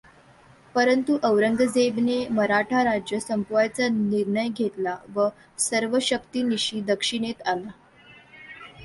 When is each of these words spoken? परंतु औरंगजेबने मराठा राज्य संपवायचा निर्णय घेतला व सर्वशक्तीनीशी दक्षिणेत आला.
परंतु 0.75 1.17
औरंगजेबने 1.23 2.15
मराठा 2.29 2.81
राज्य 2.83 3.19
संपवायचा 3.19 3.87
निर्णय 3.89 4.49
घेतला 4.49 4.95
व 5.15 5.27
सर्वशक्तीनीशी 5.59 6.81
दक्षिणेत 6.81 7.41
आला. 7.45 7.69